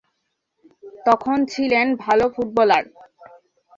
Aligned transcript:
তখন 1.05 1.37
ছিলেন 1.53 1.87
ভালো 2.03 2.25
ফুটবলার। 2.33 2.83